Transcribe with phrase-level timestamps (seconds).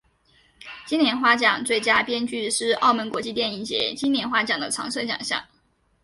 [0.87, 5.39] 金莲花奖最佳编剧是澳门国际电影节金莲花奖的常设奖项。